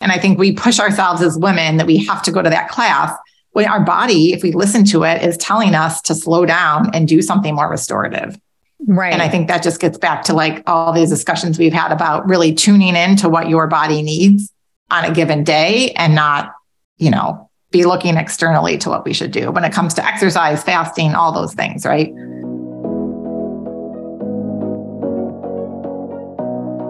[0.00, 2.68] And I think we push ourselves as women that we have to go to that
[2.68, 3.12] class
[3.52, 7.06] when our body, if we listen to it, is telling us to slow down and
[7.06, 8.38] do something more restorative.
[8.86, 9.12] Right.
[9.12, 12.26] And I think that just gets back to like all these discussions we've had about
[12.26, 14.50] really tuning in to what your body needs
[14.90, 16.54] on a given day and not,
[16.96, 20.62] you know, be looking externally to what we should do when it comes to exercise,
[20.64, 22.12] fasting, all those things, right?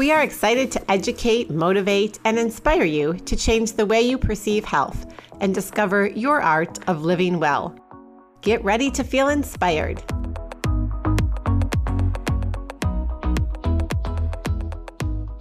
[0.00, 4.64] We are excited to educate, motivate, and inspire you to change the way you perceive
[4.64, 5.04] health
[5.42, 7.78] and discover your art of living well.
[8.40, 10.02] Get ready to feel inspired.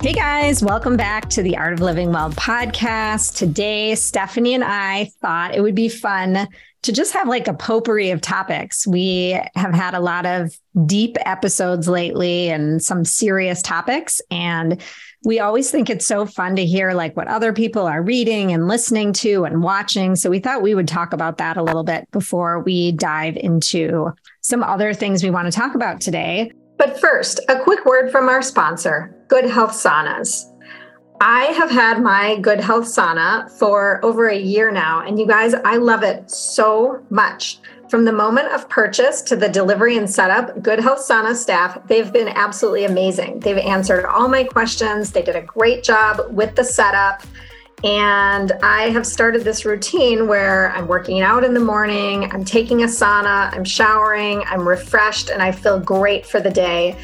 [0.02, 3.36] Hey guys, welcome back to the Art of Living Well podcast.
[3.36, 6.48] Today, Stephanie and I thought it would be fun
[6.84, 8.88] to just have like a potpourri of topics.
[8.88, 14.22] We have had a lot of deep episodes lately and some serious topics.
[14.32, 14.82] And
[15.26, 18.70] we always think it's so fun to hear like what other people are reading and
[18.70, 20.16] listening to and watching.
[20.16, 24.14] So we thought we would talk about that a little bit before we dive into
[24.40, 26.54] some other things we want to talk about today.
[26.80, 30.46] But first, a quick word from our sponsor, Good Health Saunas.
[31.20, 35.54] I have had my Good Health Sauna for over a year now, and you guys,
[35.54, 37.60] I love it so much.
[37.90, 42.14] From the moment of purchase to the delivery and setup, Good Health Sauna staff, they've
[42.14, 43.42] been absolutely amazing.
[43.42, 47.24] They've answered all my questions, they did a great job with the setup.
[47.84, 52.84] And I have started this routine where I'm working out in the morning, I'm taking
[52.84, 56.98] a sauna, I'm showering, I'm refreshed, and I feel great for the day.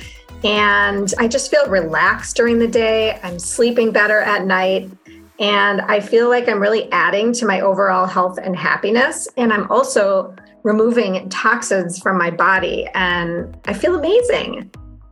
[0.43, 3.19] And I just feel relaxed during the day.
[3.23, 4.91] I'm sleeping better at night.
[5.39, 9.27] And I feel like I'm really adding to my overall health and happiness.
[9.37, 12.87] And I'm also removing toxins from my body.
[12.93, 14.69] And I feel amazing.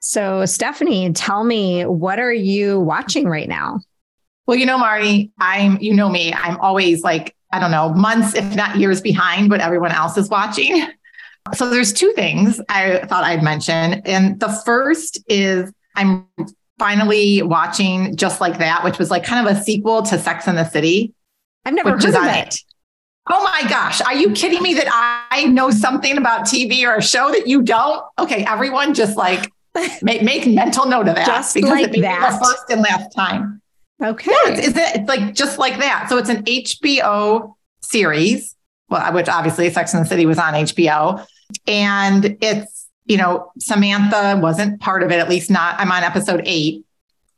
[0.00, 3.80] So, Stephanie, tell me, what are you watching right now?
[4.46, 8.34] Well, you know, Marty, I'm, you know me, I'm always like, I don't know, months,
[8.34, 10.84] if not years behind what everyone else is watching.
[11.54, 14.02] So, there's two things I thought I'd mention.
[14.04, 16.26] And the first is I'm
[16.78, 20.58] finally watching Just Like That, which was like kind of a sequel to Sex and
[20.58, 21.14] the City.
[21.64, 22.56] I've never heard of it.
[23.30, 24.00] Oh my gosh.
[24.00, 27.62] Are you kidding me that I know something about TV or a show that you
[27.62, 28.04] don't?
[28.18, 29.52] Okay, everyone just like
[30.02, 31.26] make, make mental note of that.
[31.26, 32.32] Just because like that.
[32.32, 33.62] the first and last time.
[34.02, 34.30] Okay.
[34.30, 36.06] Yeah, it's, it's, it's, like just like that.
[36.08, 38.56] So it's an HBO series,
[38.88, 41.24] well, which obviously Sex and the City was on HBO.
[41.68, 45.78] And it's, you know, Samantha wasn't part of it, at least not.
[45.78, 46.84] I'm on episode eight.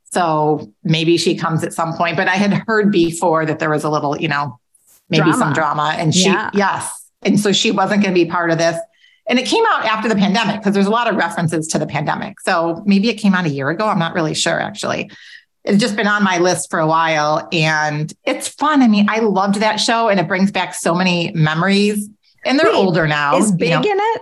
[0.05, 3.83] So maybe she comes at some point, but I had heard before that there was
[3.83, 4.59] a little, you know,
[5.09, 5.37] maybe drama.
[5.37, 5.95] some drama.
[5.97, 6.49] And she, yeah.
[6.53, 7.09] yes.
[7.21, 8.77] And so she wasn't going to be part of this.
[9.27, 11.87] And it came out after the pandemic because there's a lot of references to the
[11.87, 12.39] pandemic.
[12.41, 13.87] So maybe it came out a year ago.
[13.87, 15.09] I'm not really sure actually.
[15.63, 18.83] It's just been on my list for a while and it's fun.
[18.83, 22.07] I mean, I loved that show and it brings back so many memories.
[22.45, 23.37] And they're wait, older now.
[23.37, 23.81] Is Big you know.
[23.81, 24.21] in it?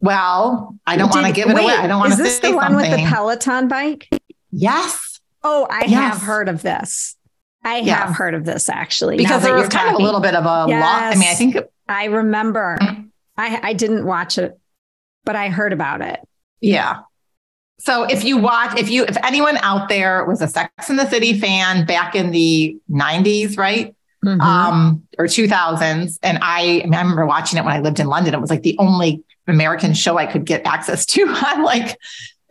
[0.00, 1.72] Well, I don't want to give it wait, away.
[1.72, 2.22] I don't want to.
[2.22, 2.90] Is this the one something.
[2.92, 4.08] with the Peloton bike?
[4.52, 5.20] Yes.
[5.42, 5.90] Oh, I yes.
[5.90, 7.16] have heard of this.
[7.64, 9.16] I have heard of this actually.
[9.16, 9.94] Because there was kind talking.
[9.94, 10.82] of a little bit of a yes.
[10.82, 11.02] lot.
[11.02, 11.56] I mean, I think
[11.88, 12.78] I remember.
[12.80, 13.02] Mm-hmm.
[13.36, 14.58] I I didn't watch it,
[15.24, 16.20] but I heard about it.
[16.60, 17.00] Yeah.
[17.80, 21.08] So if you watch, if you, if anyone out there was a Sex in the
[21.08, 23.94] City fan back in the 90s, right?
[24.24, 24.40] Mm-hmm.
[24.40, 26.18] Um, or 2000s.
[26.22, 28.34] And I, I, mean, I remember watching it when I lived in London.
[28.34, 31.96] It was like the only American show I could get access to on like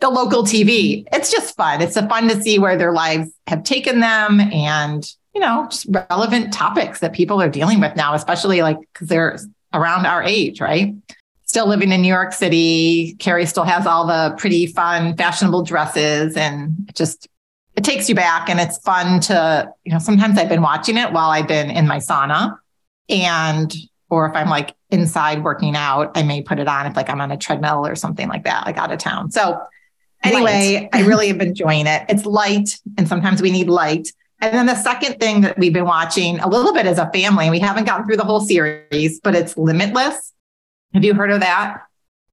[0.00, 1.06] the local TV.
[1.12, 1.82] It's just fun.
[1.82, 6.52] It's fun to see where their lives have taken them and, you know, just relevant
[6.52, 9.38] topics that people are dealing with now, especially like because they're
[9.74, 10.94] around our age, right?
[11.48, 13.16] still living in New York City.
[13.18, 17.26] Carrie still has all the pretty fun, fashionable dresses and it just
[17.74, 21.12] it takes you back and it's fun to, you know, sometimes I've been watching it
[21.12, 22.58] while I've been in my sauna
[23.08, 23.74] and
[24.10, 27.20] or if I'm like inside working out, I may put it on if like I'm
[27.20, 29.30] on a treadmill or something like that, like out of town.
[29.30, 29.58] So
[30.22, 32.04] anyway, I really have been enjoying it.
[32.08, 34.08] It's light and sometimes we need light.
[34.40, 37.50] And then the second thing that we've been watching a little bit as a family,
[37.50, 40.32] we haven't gotten through the whole series, but it's Limitless.
[40.94, 41.82] Have you heard of that?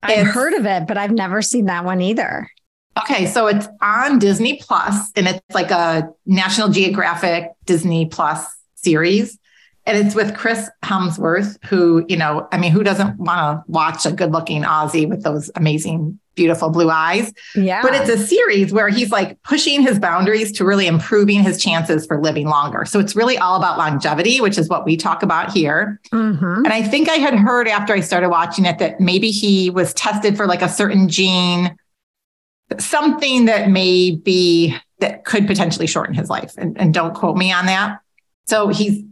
[0.03, 2.47] I've it's, heard of it, but I've never seen that one either.
[3.01, 8.45] Okay, so it's on Disney Plus, and it's like a National Geographic Disney Plus
[8.75, 9.37] series.
[9.85, 14.05] And it's with Chris Hemsworth, who, you know, I mean, who doesn't want to watch
[14.05, 17.31] a good looking Aussie with those amazing beautiful blue eyes.
[17.55, 17.81] Yeah.
[17.81, 22.05] But it's a series where he's like pushing his boundaries to really improving his chances
[22.05, 22.83] for living longer.
[22.83, 26.01] So it's really all about longevity, which is what we talk about here.
[26.11, 26.65] Mm-hmm.
[26.65, 29.93] And I think I had heard after I started watching it that maybe he was
[29.93, 31.75] tested for like a certain gene,
[32.79, 36.53] something that may be that could potentially shorten his life.
[36.57, 37.99] And, and don't quote me on that.
[38.45, 39.03] So he's,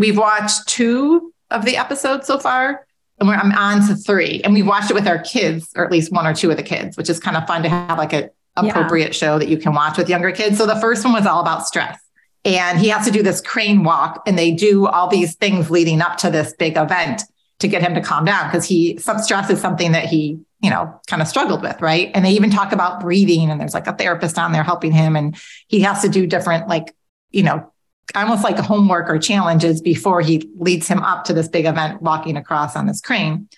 [0.00, 2.86] we've watched two of the episodes so far
[3.18, 5.92] and we're, I'm on to three, and we've watched it with our kids, or at
[5.92, 8.14] least one or two of the kids, which is kind of fun to have like
[8.14, 9.12] a appropriate yeah.
[9.12, 10.56] show that you can watch with younger kids.
[10.56, 12.00] So the first one was all about stress.
[12.44, 16.00] And he has to do this crane walk, and they do all these things leading
[16.00, 17.22] up to this big event
[17.58, 20.70] to get him to calm down because he some stress is something that he, you
[20.70, 22.10] know, kind of struggled with, right?
[22.14, 25.14] And they even talk about breathing, and there's like a therapist on there helping him,
[25.14, 25.38] and
[25.68, 26.94] he has to do different like,
[27.30, 27.70] you know,
[28.14, 32.36] almost like homework or challenges before he leads him up to this big event walking
[32.36, 33.48] across on this crane.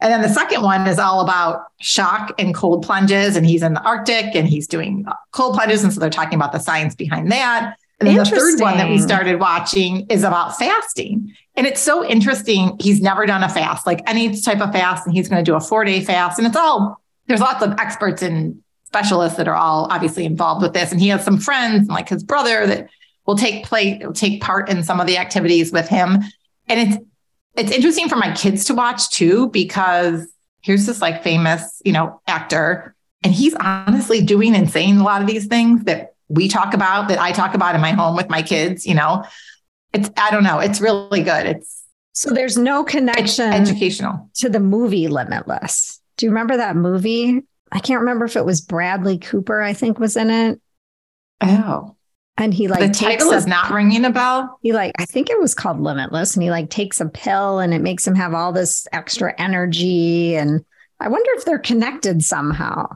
[0.00, 3.36] And then the second one is all about shock and cold plunges.
[3.36, 5.82] And he's in the Arctic and he's doing cold plunges.
[5.82, 7.76] And so they're talking about the science behind that.
[7.98, 11.34] And then the third one that we started watching is about fasting.
[11.54, 12.76] And it's so interesting.
[12.78, 15.56] He's never done a fast, like any type of fast, and he's going to do
[15.56, 16.38] a four day fast.
[16.38, 20.74] And it's all, there's lots of experts and specialists that are all obviously involved with
[20.74, 20.92] this.
[20.92, 22.90] And he has some friends, like his brother, that
[23.26, 26.22] will take play take part in some of the activities with him.
[26.68, 27.04] And it's
[27.56, 30.26] it's interesting for my kids to watch too, because
[30.62, 35.22] here's this like famous, you know, actor, and he's honestly doing and saying a lot
[35.22, 38.28] of these things that we talk about, that I talk about in my home with
[38.28, 39.24] my kids, you know.
[39.92, 41.46] It's I don't know, it's really good.
[41.46, 46.00] It's so there's no connection educational to the movie Limitless.
[46.16, 47.42] Do you remember that movie?
[47.72, 50.60] I can't remember if it was Bradley Cooper, I think was in it.
[51.40, 51.95] Oh
[52.38, 54.58] and he like the title is not ringing a bell.
[54.62, 57.72] He like I think it was called Limitless, and he like takes a pill, and
[57.72, 60.36] it makes him have all this extra energy.
[60.36, 60.64] And
[61.00, 62.88] I wonder if they're connected somehow.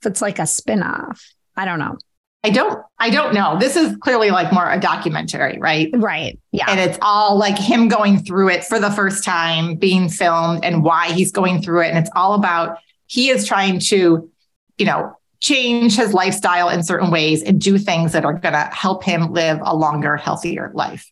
[0.00, 1.20] If it's like a spinoff,
[1.56, 1.98] I don't know.
[2.42, 2.80] I don't.
[2.98, 3.58] I don't know.
[3.58, 5.90] This is clearly like more a documentary, right?
[5.92, 6.38] Right.
[6.52, 6.66] Yeah.
[6.68, 10.82] And it's all like him going through it for the first time, being filmed, and
[10.84, 14.30] why he's going through it, and it's all about he is trying to,
[14.78, 18.70] you know, change his lifestyle in certain ways and do things that are going to
[18.72, 21.10] help him live a longer, healthier life.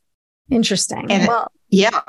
[0.51, 1.11] Interesting.
[1.11, 2.01] And well, yeah.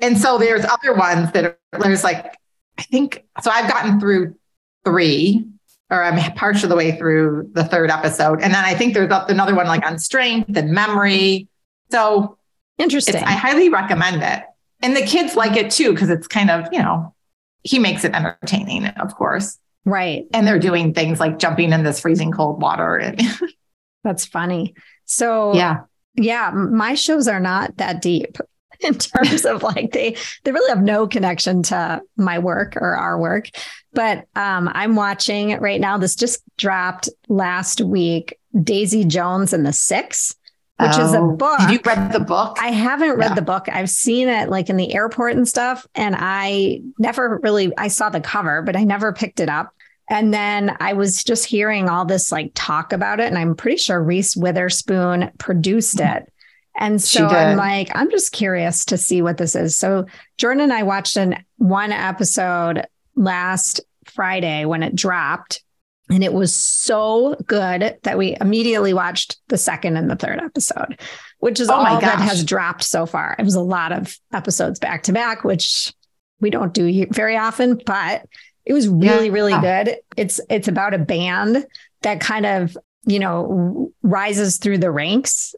[0.00, 2.34] And so there's other ones that are, there's like,
[2.78, 4.36] I think, so I've gotten through
[4.84, 5.44] three
[5.90, 8.40] or I'm partial the way through the third episode.
[8.40, 11.48] And then I think there's another one like on strength and memory.
[11.90, 12.38] So
[12.78, 13.16] interesting.
[13.16, 14.44] I highly recommend it.
[14.82, 17.14] And the kids like it too, because it's kind of, you know,
[17.62, 19.58] he makes it entertaining, of course.
[19.84, 20.26] Right.
[20.32, 23.14] And they're doing things like jumping in this freezing cold water.
[24.04, 24.74] That's funny.
[25.04, 25.82] So, yeah.
[26.16, 28.36] Yeah, my shows are not that deep
[28.80, 33.18] in terms of like they they really have no connection to my work or our
[33.18, 33.48] work.
[33.92, 39.72] But um I'm watching right now this just dropped last week Daisy Jones and the
[39.72, 40.36] 6
[40.80, 41.58] which oh, is a book.
[41.60, 42.56] Did you read the book?
[42.60, 43.34] I haven't read yeah.
[43.34, 43.68] the book.
[43.68, 45.86] I've seen it like in the airport and stuff.
[45.94, 49.74] And I never really, I saw the cover, but I never picked it up.
[50.08, 53.26] And then I was just hearing all this like talk about it.
[53.26, 56.16] And I'm pretty sure Reese Witherspoon produced mm-hmm.
[56.16, 56.32] it.
[56.76, 59.76] And so I'm like, I'm just curious to see what this is.
[59.76, 60.06] So
[60.38, 65.62] Jordan and I watched an one episode last Friday when it dropped.
[66.10, 70.98] And it was so good that we immediately watched the second and the third episode,
[71.38, 73.36] which is oh all that has dropped so far.
[73.38, 75.94] It was a lot of episodes back to back, which
[76.40, 78.26] we don't do very often, but
[78.64, 79.32] it was really, yeah.
[79.32, 79.96] really good.
[80.16, 81.64] It's it's about a band
[82.02, 85.54] that kind of, you know, rises through the ranks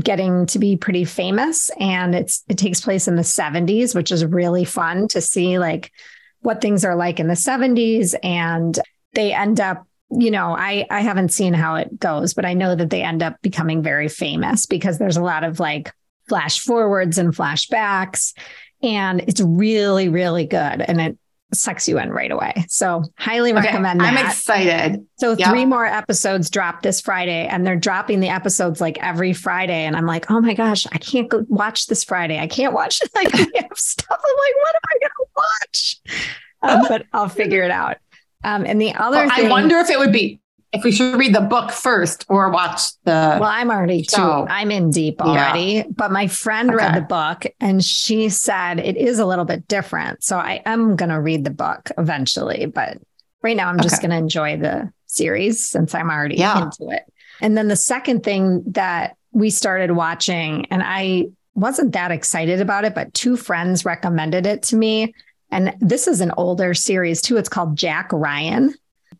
[0.00, 4.24] getting to be pretty famous and it's it takes place in the 70s which is
[4.24, 5.92] really fun to see like
[6.40, 8.78] what things are like in the 70s and
[9.12, 9.86] they end up
[10.18, 13.22] you know i i haven't seen how it goes but i know that they end
[13.22, 15.92] up becoming very famous because there's a lot of like
[16.28, 18.34] flash forwards and flashbacks
[18.82, 21.18] and it's really really good and it
[21.54, 22.64] sucks you in right away.
[22.68, 24.18] So highly okay, recommend that.
[24.18, 25.06] I'm excited.
[25.18, 25.50] So yep.
[25.50, 29.84] three more episodes drop this Friday and they're dropping the episodes like every Friday.
[29.84, 32.38] And I'm like, oh my gosh, I can't go watch this Friday.
[32.38, 33.10] I can't watch it.
[33.22, 34.08] Like I have stuff.
[34.10, 36.00] I'm like, what am I going to watch?
[36.64, 37.96] Um, but I'll figure it out.
[38.44, 40.40] Um, and the other well, thing, I wonder if it would be
[40.72, 44.16] if we should read the book first or watch the well i'm already show.
[44.16, 45.82] too i'm in deep already yeah.
[45.94, 46.76] but my friend okay.
[46.76, 50.96] read the book and she said it is a little bit different so i am
[50.96, 52.98] going to read the book eventually but
[53.42, 56.62] right now i'm just going to enjoy the series since i'm already yeah.
[56.62, 57.02] into it
[57.40, 62.84] and then the second thing that we started watching and i wasn't that excited about
[62.84, 65.14] it but two friends recommended it to me
[65.52, 68.74] and this is an older series too it's called jack ryan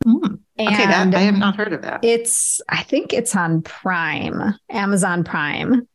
[0.05, 0.39] Mm.
[0.59, 2.05] okay, that I have not heard of that.
[2.05, 5.87] It's I think it's on Prime, Amazon Prime,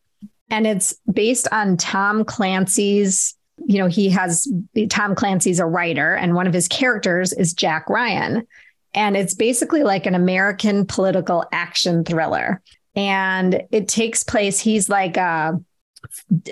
[0.50, 3.34] and it's based on Tom Clancy's.
[3.66, 4.50] You know, he has
[4.88, 8.46] Tom Clancy's a writer, and one of his characters is Jack Ryan,
[8.94, 12.62] and it's basically like an American political action thriller.
[12.96, 14.58] And it takes place.
[14.58, 15.52] He's like a uh,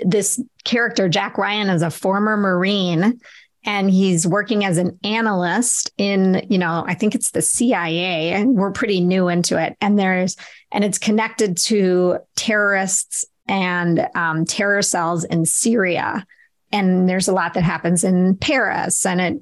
[0.05, 3.19] this character, Jack Ryan, is a former Marine
[3.67, 8.55] and he's working as an analyst in you know i think it's the cia and
[8.55, 9.75] we're pretty new into it.
[9.81, 10.35] And there's
[10.71, 16.25] and it's connected to terrorists and um, terror cells in syria.
[16.71, 19.05] And there's a lot that happens in paris.
[19.05, 19.39] And it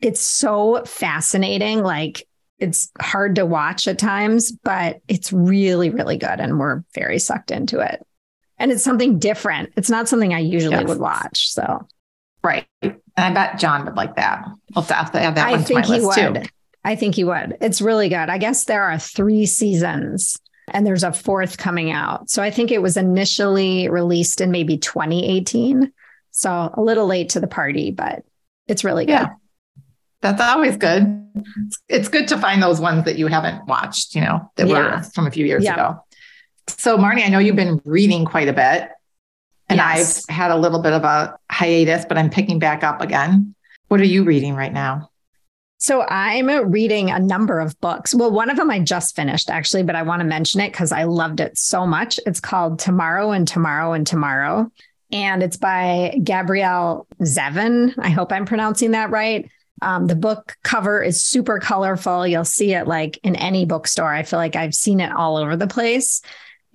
[0.00, 1.82] it's so fascinating.
[1.82, 2.26] Like
[2.58, 7.50] it's hard to watch at times but it's really really good and we're very sucked
[7.50, 8.04] into it.
[8.58, 9.74] And it's something different.
[9.76, 10.88] It's not something i usually yes.
[10.88, 11.86] would watch so
[12.42, 14.44] right and I bet John would like that.
[14.74, 16.34] I'll have to add that I one to my list would.
[16.34, 16.48] too.
[16.84, 17.56] I think he would.
[17.60, 18.28] It's really good.
[18.28, 20.38] I guess there are three seasons
[20.68, 22.30] and there's a fourth coming out.
[22.30, 25.92] So I think it was initially released in maybe 2018.
[26.30, 28.22] So a little late to the party, but
[28.68, 29.12] it's really good.
[29.12, 29.28] Yeah.
[30.20, 31.22] That's always good.
[31.88, 34.96] It's good to find those ones that you haven't watched, you know, that yeah.
[34.96, 35.74] were from a few years yeah.
[35.74, 36.04] ago.
[36.68, 38.90] So, Marnie, I know you've been reading quite a bit.
[39.68, 40.24] And yes.
[40.28, 43.54] I've had a little bit of a hiatus, but I'm picking back up again.
[43.88, 45.10] What are you reading right now?
[45.78, 48.14] So I'm reading a number of books.
[48.14, 50.90] Well, one of them I just finished actually, but I want to mention it because
[50.90, 52.18] I loved it so much.
[52.26, 54.70] It's called Tomorrow and Tomorrow and Tomorrow.
[55.12, 57.94] And it's by Gabrielle Zevin.
[57.98, 59.48] I hope I'm pronouncing that right.
[59.82, 62.26] Um, the book cover is super colorful.
[62.26, 64.12] You'll see it like in any bookstore.
[64.12, 66.22] I feel like I've seen it all over the place.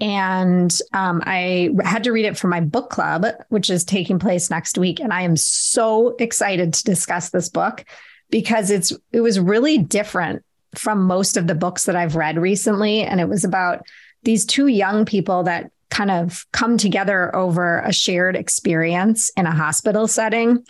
[0.01, 4.49] And um, I had to read it for my book club, which is taking place
[4.49, 4.99] next week.
[4.99, 7.85] And I am so excited to discuss this book
[8.31, 10.43] because it's it was really different
[10.73, 13.03] from most of the books that I've read recently.
[13.03, 13.85] And it was about
[14.23, 19.53] these two young people that kind of come together over a shared experience in a
[19.53, 20.65] hospital setting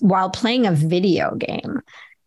[0.00, 1.80] while playing a video game.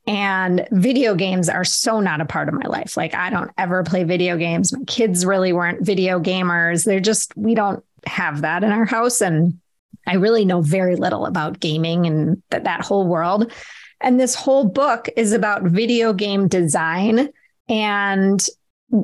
[0.08, 2.98] And video games are so not a part of my life.
[2.98, 4.75] Like, I don't ever play video games.
[4.75, 6.86] My kids really weren't video gamers.
[6.86, 9.22] They're just, we don't have that in our house.
[9.22, 9.60] And
[10.08, 13.51] I really know very little about gaming and that, that whole world.
[14.00, 17.29] And this whole book is about video game design
[17.70, 18.46] and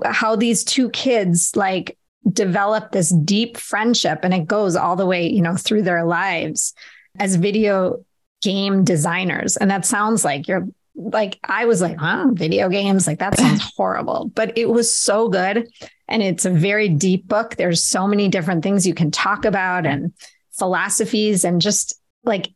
[0.04, 1.98] how these two kids like
[2.34, 6.74] develop this deep friendship and it goes all the way, you know, through their lives
[7.20, 8.04] as video
[8.42, 9.58] game designers.
[9.58, 13.62] And that sounds like you're like I was like, huh, video games, like that sounds
[13.78, 14.32] horrible.
[14.34, 15.70] But it was so good.
[16.08, 17.56] And it's a very deep book.
[17.56, 20.14] There's so many different things you can talk about and
[20.58, 22.50] philosophies and just like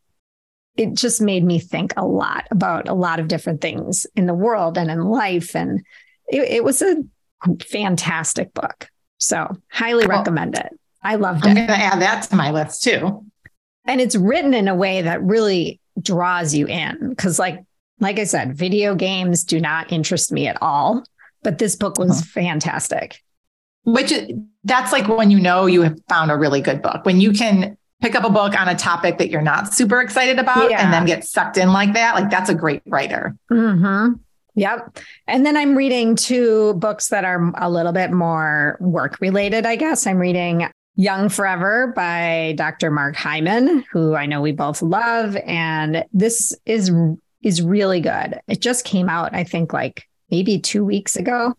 [0.76, 4.34] it just made me think a lot about a lot of different things in the
[4.34, 5.54] world and in life.
[5.54, 5.84] And
[6.28, 6.96] it, it was a
[7.60, 8.88] fantastic book.
[9.18, 10.78] So highly well, recommend it.
[11.02, 11.50] I loved it.
[11.50, 13.24] I'm going to add that to my list too.
[13.84, 17.62] And it's written in a way that really draws you in because like
[18.00, 21.04] like I said, video games do not interest me at all,
[21.42, 22.30] but this book was uh-huh.
[22.32, 23.20] fantastic.
[23.84, 24.12] Which
[24.64, 27.04] that's like when you know you have found a really good book.
[27.04, 30.38] When you can pick up a book on a topic that you're not super excited
[30.38, 30.84] about yeah.
[30.84, 33.36] and then get sucked in like that, like that's a great writer.
[33.50, 34.14] Mm-hmm.
[34.54, 34.98] Yep.
[35.26, 39.76] And then I'm reading two books that are a little bit more work related, I
[39.76, 40.06] guess.
[40.06, 42.90] I'm reading Young Forever by Dr.
[42.90, 45.36] Mark Hyman, who I know we both love.
[45.36, 46.92] And this is
[47.42, 48.40] is really good.
[48.48, 51.54] It just came out, I think, like maybe two weeks ago.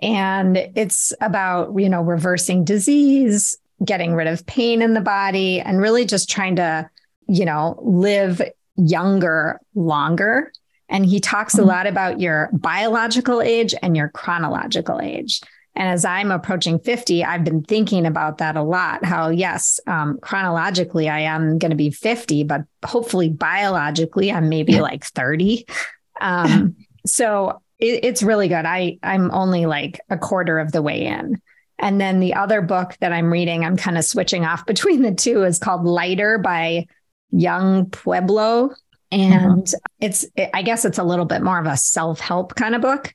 [0.00, 5.80] And it's about, you know, reversing disease, getting rid of pain in the body, and
[5.80, 6.90] really just trying to,
[7.28, 8.42] you know, live
[8.76, 10.52] younger longer.
[10.88, 11.68] And he talks a mm-hmm.
[11.68, 15.40] lot about your biological age and your chronological age.
[15.76, 19.04] And as I'm approaching 50, I've been thinking about that a lot.
[19.04, 24.80] How, yes, um, chronologically, I am going to be 50, but hopefully biologically, I'm maybe
[24.80, 25.66] like 30.
[26.18, 28.64] Um, so it, it's really good.
[28.64, 31.42] I, I'm only like a quarter of the way in.
[31.78, 35.14] And then the other book that I'm reading, I'm kind of switching off between the
[35.14, 36.86] two, is called Lighter by
[37.32, 38.70] Yung Pueblo.
[39.12, 39.76] And mm-hmm.
[40.00, 43.12] it's, I guess it's a little bit more of a self help kind of book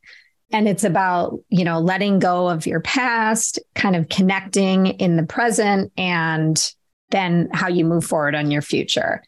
[0.52, 5.24] and it's about you know letting go of your past kind of connecting in the
[5.24, 6.74] present and
[7.10, 9.22] then how you move forward on your future.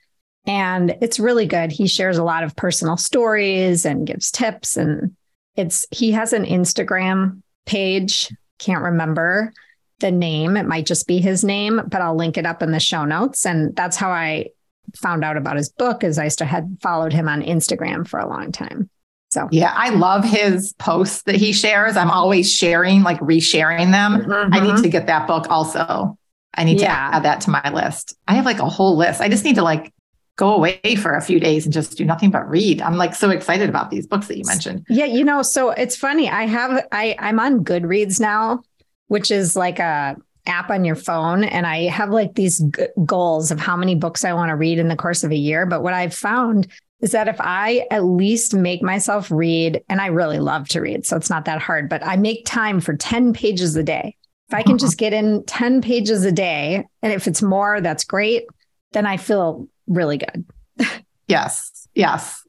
[0.45, 1.71] And it's really good.
[1.71, 5.15] He shares a lot of personal stories and gives tips and
[5.55, 8.29] it's he has an instagram page.
[8.59, 9.53] Can't remember
[9.99, 10.57] the name.
[10.57, 13.45] It might just be his name but i'll link it up in the show notes.
[13.45, 14.47] And that's how i
[14.95, 18.27] found out about his book as i still had followed him on instagram for a
[18.27, 18.89] long time
[19.33, 21.97] so yeah, I love his posts that he shares.
[21.97, 24.21] I'm always sharing, like resharing them.
[24.21, 24.53] Mm-hmm.
[24.53, 24.83] I need mm-hmm.
[24.83, 26.17] to get that book also.
[26.53, 27.09] I need yeah.
[27.09, 28.15] to add that to my list.
[28.27, 29.21] I have like a whole list.
[29.21, 29.91] I just need to like
[30.35, 32.79] go away for a few days and just do nothing but read.
[32.79, 34.85] I'm like so excited about these books that you mentioned.
[34.87, 36.29] Yeah, you know, so it's funny.
[36.29, 38.61] I have I I'm on Goodreads now,
[39.07, 43.49] which is like a app on your phone and I have like these g- goals
[43.49, 45.81] of how many books I want to read in the course of a year, but
[45.81, 46.67] what I've found
[47.03, 51.05] is that if I at least make myself read, and I really love to read,
[51.05, 54.15] so it's not that hard, but I make time for 10 pages a day.
[54.47, 58.05] If I can just get in 10 pages a day, and if it's more, that's
[58.05, 58.45] great,
[58.93, 60.45] then I feel really good.
[61.27, 61.89] yes.
[61.93, 62.41] Yes.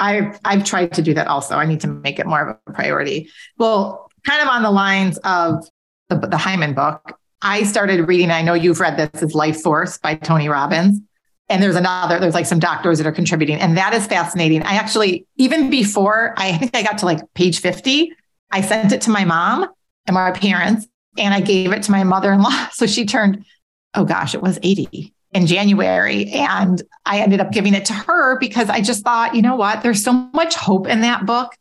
[0.00, 1.54] I've I've tried to do that also.
[1.54, 3.30] I need to make it more of a priority.
[3.58, 5.64] Well, kind of on the lines of
[6.08, 8.30] the, the Hyman book, I started reading.
[8.32, 11.00] I know you've read this is Life Force by Tony Robbins
[11.50, 13.58] and there's another there's like some doctors that are contributing.
[13.58, 14.62] And that is fascinating.
[14.62, 18.12] I actually even before i think i got to like page 50
[18.50, 19.68] i sent it to my mom
[20.06, 20.86] and my parents
[21.18, 22.68] and i gave it to my mother-in-law.
[22.72, 23.44] So she turned
[23.94, 26.30] oh gosh it was 80 in january.
[26.30, 29.82] And i ended up giving it to her because i just thought you know what?
[29.82, 31.52] There's so much hope in that book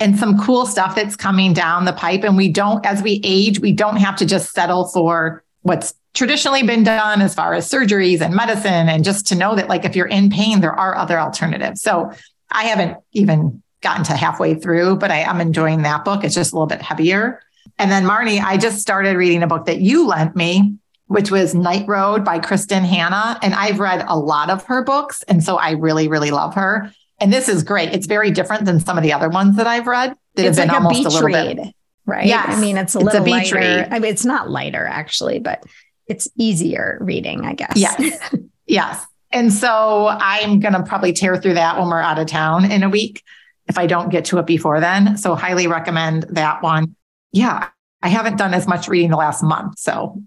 [0.00, 2.22] and some cool stuff that's coming down the pipe.
[2.22, 6.62] And we don't as we age we don't have to just settle for what's traditionally
[6.62, 9.94] been done as far as surgeries and medicine and just to know that like if
[9.94, 11.82] you're in pain there are other alternatives.
[11.82, 12.10] So
[12.50, 16.24] i haven't even gotten to halfway through but i am enjoying that book.
[16.24, 17.40] It's just a little bit heavier.
[17.78, 20.74] And then marnie i just started reading a book that you lent me
[21.06, 25.22] which was night road by kristin hannah and i've read a lot of her books.
[25.24, 26.90] And so i really really love her.
[27.20, 27.92] And this is great.
[27.92, 30.68] It's very different than some of the other ones that i've read that it's have
[30.68, 31.56] been like almost a, a little read.
[31.58, 31.74] bit
[32.08, 32.26] right?
[32.26, 32.46] Yes.
[32.48, 33.56] I mean, it's a it's little a lighter.
[33.56, 33.88] Read.
[33.92, 35.62] I mean, it's not lighter actually, but
[36.08, 37.74] it's easier reading, I guess.
[37.76, 38.34] Yes.
[38.66, 39.04] yes.
[39.30, 42.82] And so I'm going to probably tear through that when we're out of town in
[42.82, 43.22] a week
[43.68, 45.18] if I don't get to it before then.
[45.18, 46.96] So highly recommend that one.
[47.32, 47.68] Yeah.
[48.02, 49.78] I haven't done as much reading the last month.
[49.78, 50.22] So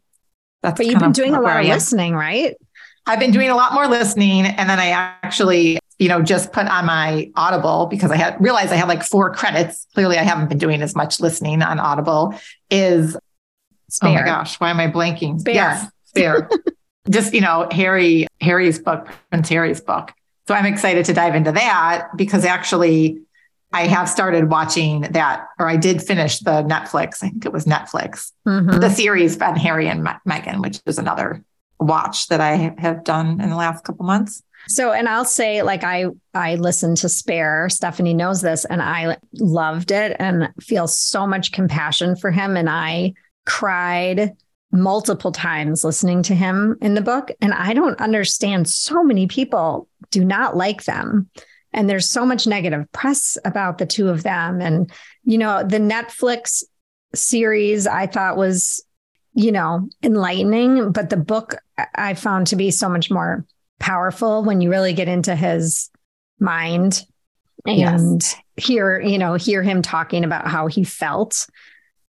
[0.62, 2.56] that's But you've been doing a lot of listening, right?
[3.08, 4.46] I've been doing a lot more listening.
[4.46, 8.74] And then I actually, you know, just put on my Audible because I had realized
[8.74, 9.86] I had like four credits.
[9.94, 12.34] Clearly, I haven't been doing as much listening on Audible.
[12.72, 13.16] Is
[13.88, 14.10] Spare.
[14.10, 15.40] Oh my gosh, why am I blanking?
[15.40, 15.92] Spare.
[16.06, 16.50] Spare.
[17.10, 20.12] Just, you know, Harry, Harry's book, Prince Harry's book.
[20.48, 23.20] So I'm excited to dive into that because actually
[23.72, 27.22] I have started watching that, or I did finish the Netflix.
[27.22, 28.80] I think it was Netflix, mm-hmm.
[28.80, 31.44] the series Ben Harry and Meghan, which is another
[31.80, 34.42] watch that I have done in the last couple months.
[34.68, 37.70] So, and I'll say, like, I I listened to Spare.
[37.70, 42.56] Stephanie knows this, and I loved it and feel so much compassion for him.
[42.58, 43.14] And I
[43.46, 44.36] cried
[44.72, 47.30] multiple times listening to him in the book.
[47.42, 51.30] And I don't understand so many people do not like them.
[51.74, 54.62] And there's so much negative press about the two of them.
[54.62, 54.92] And,
[55.24, 56.64] you know, the Netflix
[57.14, 58.84] series I thought was,
[59.34, 61.56] you know, enlightening, but the book
[61.96, 63.46] I found to be so much more
[63.82, 65.90] powerful when you really get into his
[66.40, 67.06] mind
[67.66, 68.36] and yes.
[68.58, 71.48] hear, you know, hear him talking about how he felt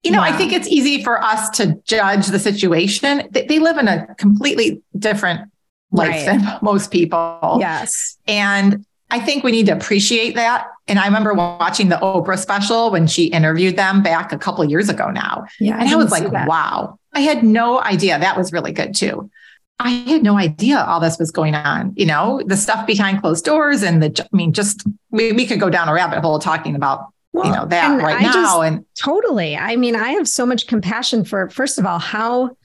[0.03, 0.21] you know.
[0.21, 3.27] I think it's easy for us to judge the situation.
[3.31, 5.51] They, they live in a completely different
[5.91, 6.41] life right.
[6.41, 7.57] than most people.
[7.59, 8.17] Yes.
[8.27, 10.67] And I think we need to appreciate that.
[10.87, 14.89] And I remember watching the Oprah special when she interviewed them back a couple years
[14.89, 15.45] ago now.
[15.59, 15.77] Yeah.
[15.79, 18.17] And I, I was like, wow, I had no idea.
[18.17, 19.29] That was really good too.
[19.81, 21.93] I had no idea all this was going on.
[21.95, 25.59] You know, the stuff behind closed doors and the, I mean, just we, we could
[25.59, 28.63] go down a rabbit hole talking about well, you know that right I now just,
[28.63, 32.57] and totally i mean i have so much compassion for first of all how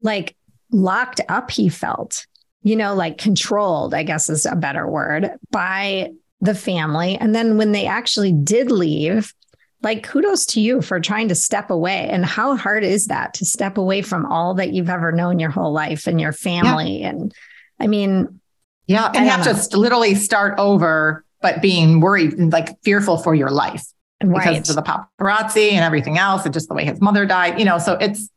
[0.00, 0.36] like
[0.70, 2.26] locked up he felt
[2.62, 7.56] you know like controlled i guess is a better word by the family and then
[7.56, 9.34] when they actually did leave
[9.82, 12.08] like kudos to you for trying to step away.
[12.08, 15.50] And how hard is that to step away from all that you've ever known your
[15.50, 17.00] whole life and your family?
[17.00, 17.08] Yeah.
[17.08, 17.34] and
[17.82, 18.40] i mean
[18.86, 23.50] yeah and have to literally start over but being worried and like fearful for your
[23.50, 23.84] life
[24.22, 24.48] right.
[24.48, 27.64] because of the paparazzi and everything else and just the way his mother died you
[27.64, 28.28] know so it's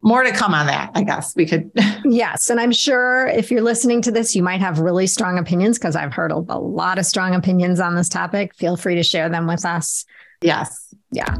[0.00, 1.70] more to come on that i guess we could
[2.04, 5.78] yes and i'm sure if you're listening to this you might have really strong opinions
[5.78, 8.54] because i've heard a lot of strong opinions on this topic.
[8.54, 10.04] Feel free to share them with us
[10.40, 11.34] yes yeah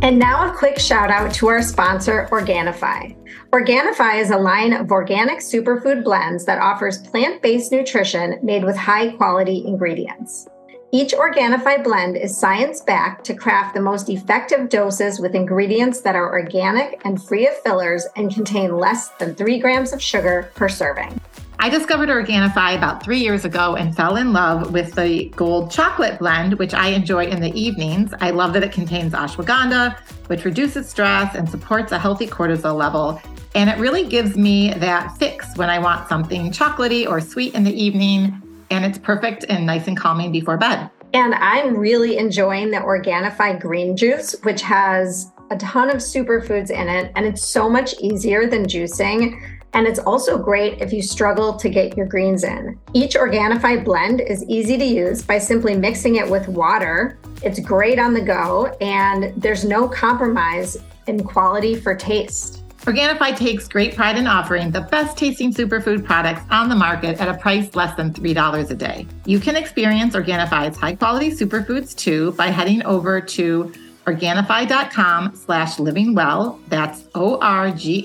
[0.00, 3.16] And now a quick shout out to our sponsor, Organifi.
[3.50, 8.76] Organifi is a line of organic superfood blends that offers plant based nutrition made with
[8.76, 10.46] high quality ingredients.
[10.92, 16.14] Each Organifi blend is science backed to craft the most effective doses with ingredients that
[16.14, 20.68] are organic and free of fillers and contain less than three grams of sugar per
[20.68, 21.20] serving.
[21.60, 26.20] I discovered Organifi about three years ago and fell in love with the gold chocolate
[26.20, 28.14] blend, which I enjoy in the evenings.
[28.20, 33.20] I love that it contains ashwagandha, which reduces stress and supports a healthy cortisol level.
[33.56, 37.64] And it really gives me that fix when I want something chocolatey or sweet in
[37.64, 38.40] the evening
[38.70, 40.88] and it's perfect and nice and calming before bed.
[41.12, 46.88] And I'm really enjoying the Organifi green juice, which has a ton of superfoods in
[46.88, 49.57] it, and it's so much easier than juicing.
[49.74, 52.78] And it's also great if you struggle to get your greens in.
[52.94, 57.18] Each Organifi blend is easy to use by simply mixing it with water.
[57.42, 60.76] It's great on the go, and there's no compromise
[61.06, 62.64] in quality for taste.
[62.82, 67.28] Organifi takes great pride in offering the best tasting superfood products on the market at
[67.28, 69.06] a price less than $3 a day.
[69.26, 73.72] You can experience Organifi's high quality superfoods too by heading over to
[74.08, 76.58] Organifi.com slash living well.
[76.68, 77.96] That's O-R-G-A-N-I-F-I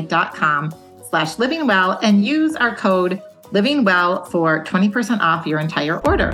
[0.00, 0.74] dot com
[1.08, 6.32] slash living well and use our code living well for 20% off your entire order.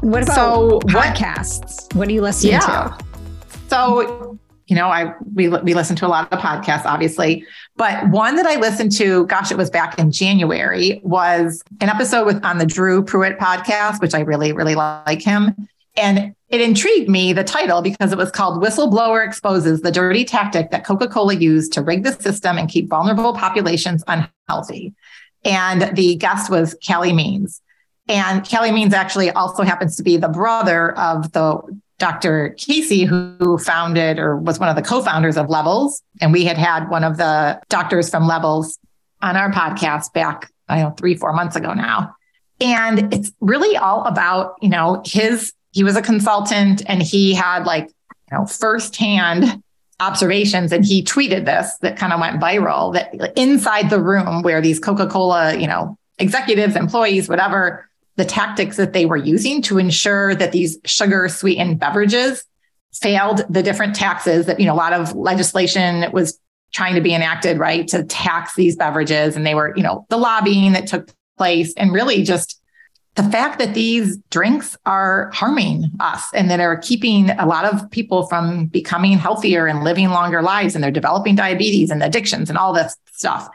[0.00, 1.88] What about so podcasts?
[1.88, 2.60] What, what do you listen yeah.
[2.60, 2.96] to?
[3.68, 4.27] So,
[4.68, 7.44] you know, I we we listen to a lot of podcasts, obviously,
[7.76, 12.26] but one that I listened to, gosh, it was back in January, was an episode
[12.26, 17.08] with on the Dhru Purohit podcast, which I really really like him, and it intrigued
[17.08, 21.34] me the title because it was called Whistleblower Exposes the Dirty Tactic That Coca Cola
[21.34, 24.94] Used to Rig the System and Keep Vulnerable Populations Unhealthy.
[25.44, 27.60] And the guest was Calley Means.
[28.08, 31.60] And Calley Means actually also happens to be the brother of the
[31.98, 32.54] Dr.
[32.58, 36.02] Casey, who founded or was one of the co-founders of Levels.
[36.20, 38.78] And we had had one of the doctors from Levels
[39.20, 42.14] on our podcast back, I don't know, three, four months ago now.
[42.60, 47.64] And it's really all about, you know, his, he was a consultant and he had
[47.64, 47.86] like,
[48.30, 49.62] you know, firsthand
[50.00, 50.72] observations.
[50.72, 54.78] And he tweeted this that kind of went viral that inside the room where these
[54.78, 57.87] Coca-Cola, you know, executives, employees, whatever,
[58.18, 62.44] the tactics that they were using to ensure that these sugar sweetened beverages
[62.92, 66.38] failed the different taxes that, you know, a lot of legislation was
[66.72, 69.36] trying to be enacted, right, to tax these beverages.
[69.36, 72.60] And they were, you know, the lobbying that took place and really just
[73.14, 77.88] the fact that these drinks are harming us and that are keeping a lot of
[77.92, 82.58] people from becoming healthier and living longer lives and they're developing diabetes and addictions and
[82.58, 83.48] all this stuff.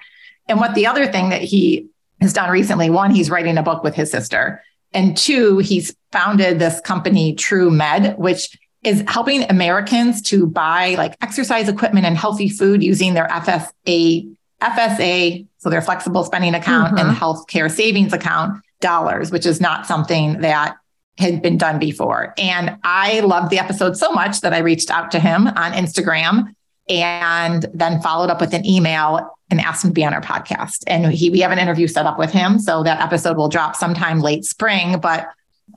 [0.48, 1.90] And what the other thing that he
[2.24, 2.90] has done recently.
[2.90, 4.64] One, he's writing a book with his sister.
[4.94, 11.70] And two, he's founded this company, Truemed, which is helping Americans to buy like exercise
[11.70, 17.10] equipment and healthy food using their FSA, FSA, so their flexible spending account mm-hmm.
[17.10, 20.76] and healthcare savings account dollars, which is not something that
[21.18, 22.34] had been done before.
[22.38, 26.54] And I loved the episode so much that I reached out to him on Instagram
[26.90, 30.84] and then followed up with an email and asked him to be on our podcast.
[30.88, 32.60] And he, we have an interview set up with him.
[32.60, 35.28] So that episode will drop sometime late spring, but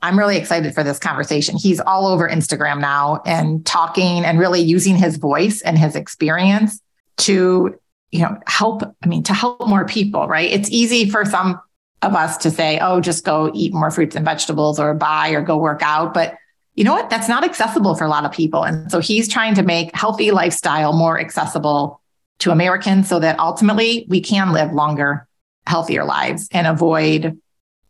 [0.01, 1.57] I'm really excited for this conversation.
[1.57, 6.81] He's all over Instagram now and talking and really using his voice and his experience
[7.17, 7.79] to,
[8.11, 10.51] you know, help, I mean, to help more people, right?
[10.51, 11.59] It's easy for some
[12.01, 15.41] of us to say, oh, just go eat more fruits and vegetables or buy or
[15.41, 16.13] go work out.
[16.13, 16.35] But
[16.77, 17.09] you know what?
[17.09, 18.63] That's not accessible for a lot of people.
[18.63, 21.99] And so he's trying to make healthy lifestyle more accessible
[22.39, 25.27] to Americans so that ultimately we can live longer,
[25.65, 27.37] healthier lives and avoid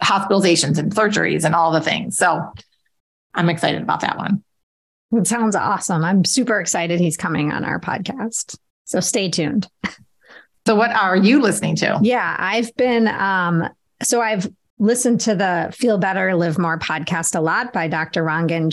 [0.02, 2.18] hospitalizations and surgeries and all the things.
[2.18, 2.50] So
[3.34, 4.42] I'm excited about that one.
[5.12, 6.06] It sounds awesome.
[6.06, 8.58] I'm super excited he's coming on our podcast.
[8.86, 9.70] So stay tuned.
[10.66, 12.00] So what are you listening to?
[12.02, 13.70] Yeah, I've been um
[14.02, 14.48] so I've
[14.80, 18.24] listened to the Feel Better Live More podcast a lot by Dr.
[18.24, 18.72] Rangan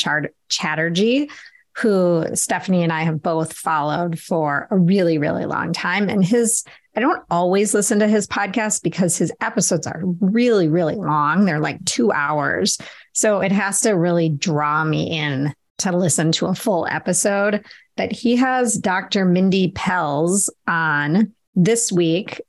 [0.49, 1.31] Chatterjee
[1.77, 6.09] who Stephanie and I have both followed for a really, really long time.
[6.09, 6.65] And his,
[6.97, 11.45] I don't always listen to his podcast because his episodes are really, really long.
[11.45, 12.79] They're like two hours.
[13.13, 17.65] So it has to really draw me in to listen to a full episode.
[17.97, 19.25] But he has Dr.
[19.25, 22.41] Mindy Pelz on this week.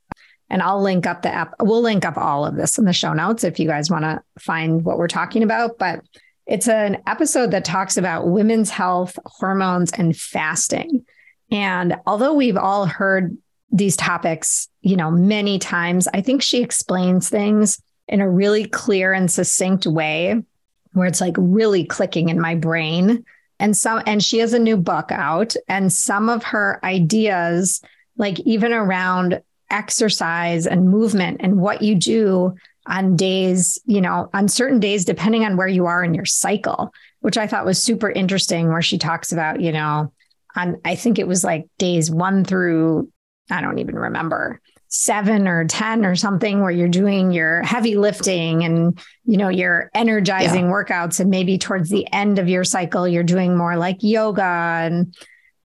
[0.50, 1.56] And I'll link up the app.
[1.60, 4.22] We'll link up all of this in the show notes if you guys want to
[4.40, 5.80] find what we're talking about.
[5.80, 6.02] But
[6.46, 11.06] it's an episode that talks about women's health, hormones, and fasting.
[11.52, 13.36] And although we've all heard
[13.72, 19.14] these topics, you know, many times, I think she explains things in a really clear
[19.14, 20.44] and succinct way
[20.94, 23.26] where it's like really clicking in my brain.
[23.60, 27.82] And some and she has a new book out and some of her ideas
[28.18, 32.56] like even around exercise and movement and what you do
[32.88, 36.94] on days, you know, on certain days, depending on where you are in your cycle,
[37.22, 40.12] which I thought was super interesting, where she talks about, you know,
[40.56, 43.12] on, I think it was like days one through,
[43.50, 48.64] I don't even remember, seven or 10 or something, where you're doing your heavy lifting
[48.64, 50.72] and, you know, your energizing yeah.
[50.72, 51.20] workouts.
[51.20, 55.16] And maybe towards the end of your cycle, you're doing more like yoga and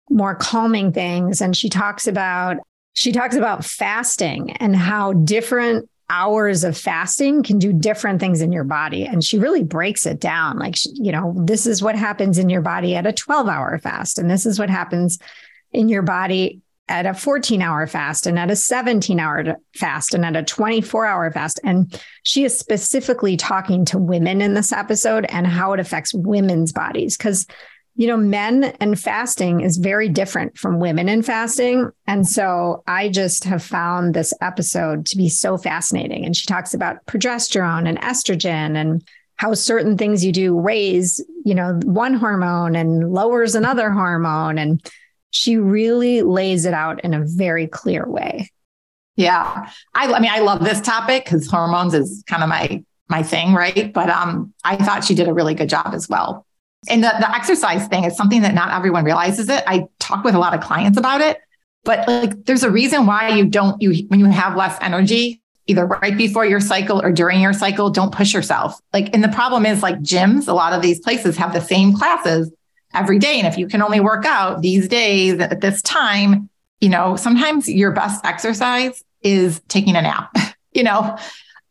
[0.08, 1.40] more calming things.
[1.42, 2.56] And she talks about,
[2.94, 8.52] she talks about fasting and how different hours of fasting can do different things in
[8.52, 9.06] your body.
[9.06, 10.58] And she really breaks it down.
[10.58, 14.18] Like, you know, this is what happens in your body at a 12 hour fast.
[14.18, 15.20] And this is what happens
[15.72, 20.26] in your body at a 14 hour fast and at a 17 hour fast and
[20.26, 21.60] at a 24 hour fast.
[21.62, 26.72] And she is specifically talking to women in this episode and how it affects women's
[26.72, 27.16] bodies.
[27.16, 27.46] Because
[28.00, 31.90] you know, men and fasting is very different from women and fasting.
[32.06, 36.24] And so I just have found this episode to be so fascinating.
[36.24, 41.54] And she talks about progesterone and estrogen and how certain things you do raise, you
[41.54, 44.56] know, one hormone and lowers another hormone.
[44.56, 44.82] And
[45.28, 48.50] she really lays it out in a very clear way.
[49.16, 49.70] Yeah.
[49.94, 53.52] I, I mean, I love this topic because hormones is kind of my my thing,
[53.52, 53.92] right?
[53.92, 56.46] But um, I thought she did a really good job as well.
[56.88, 59.62] And the, the exercise thing is something that not everyone realizes it.
[59.66, 61.38] I talk with a lot of clients about it,
[61.84, 65.86] but like there's a reason why you don't, you, when you have less energy, either
[65.86, 68.80] right before your cycle or during your cycle, don't push yourself.
[68.92, 71.94] Like, and the problem is like gyms, a lot of these places have the same
[71.94, 72.50] classes
[72.94, 73.38] every day.
[73.38, 76.48] And if you can only work out these days at this time,
[76.80, 80.34] you know, sometimes your best exercise is taking a nap,
[80.72, 81.16] you know,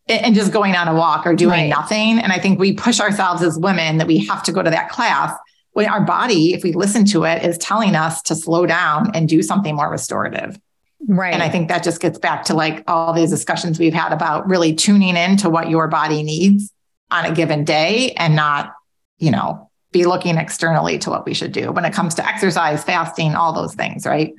[0.09, 1.69] and just going on a walk or doing right.
[1.69, 2.19] nothing.
[2.19, 4.89] And I think we push ourselves as women that we have to go to that
[4.89, 5.33] class
[5.73, 9.29] when our body, if we listen to it, is telling us to slow down and
[9.29, 10.59] do something more restorative.
[11.07, 11.33] Right.
[11.33, 14.47] And I think that just gets back to like all these discussions we've had about
[14.47, 16.73] really tuning in to what your body needs
[17.11, 18.73] on a given day and not,
[19.17, 22.83] you know, be looking externally to what we should do when it comes to exercise,
[22.83, 24.33] fasting, all those things, right?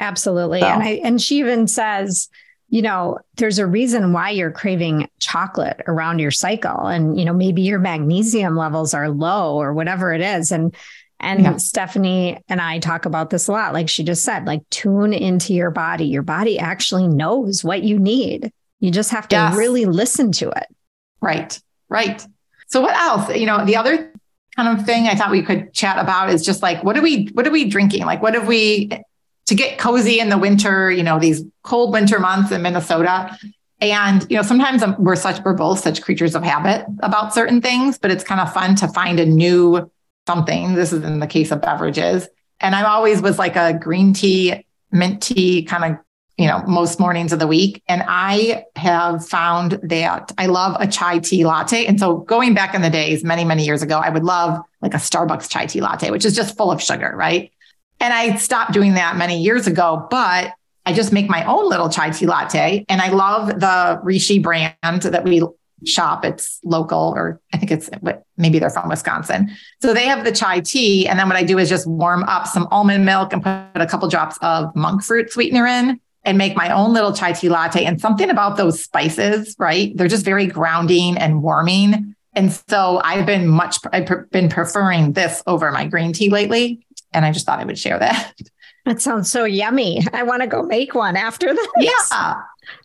[0.00, 0.60] Absolutely.
[0.60, 0.66] So.
[0.66, 2.28] And I and she even says,
[2.72, 6.86] you know, there's a reason why you're craving chocolate around your cycle.
[6.86, 10.50] And, you know, maybe your magnesium levels are low or whatever it is.
[10.50, 10.74] And,
[11.20, 11.56] and yeah.
[11.58, 13.74] Stephanie and I talk about this a lot.
[13.74, 16.06] Like she just said, like tune into your body.
[16.06, 18.50] Your body actually knows what you need.
[18.80, 19.54] You just have to yes.
[19.54, 20.66] really listen to it.
[21.20, 21.60] Right.
[21.90, 22.26] Right.
[22.68, 23.36] So what else?
[23.36, 24.14] You know, the other
[24.56, 27.26] kind of thing I thought we could chat about is just like what are we
[27.34, 28.06] what are we drinking?
[28.06, 28.90] Like what have we
[29.46, 33.36] to get cozy in the winter, you know, these cold winter months in Minnesota.
[33.80, 37.98] And, you know, sometimes we're such, we're both such creatures of habit about certain things,
[37.98, 39.90] but it's kind of fun to find a new
[40.26, 40.74] something.
[40.74, 42.28] This is in the case of beverages.
[42.60, 46.04] And I always was like a green tea, mint tea kind of,
[46.38, 47.82] you know, most mornings of the week.
[47.88, 51.84] And I have found that I love a chai tea latte.
[51.86, 54.94] And so going back in the days, many, many years ago, I would love like
[54.94, 57.50] a Starbucks chai tea latte, which is just full of sugar, right?
[58.02, 60.52] And I stopped doing that many years ago, but
[60.84, 62.84] I just make my own little chai tea latte.
[62.88, 65.40] And I love the Rishi brand that we
[65.86, 66.24] shop.
[66.24, 67.88] It's local, or I think it's
[68.36, 69.52] maybe they're from Wisconsin.
[69.80, 71.06] So they have the chai tea.
[71.06, 73.86] And then what I do is just warm up some almond milk and put a
[73.86, 77.84] couple drops of monk fruit sweetener in and make my own little chai tea latte.
[77.84, 79.96] And something about those spices, right?
[79.96, 82.16] They're just very grounding and warming.
[82.34, 86.84] And so I've been much, I've been preferring this over my green tea lately.
[87.12, 88.34] And I just thought I would share that.
[88.84, 90.04] That sounds so yummy.
[90.12, 91.68] I want to go make one after this.
[91.78, 92.34] Yeah.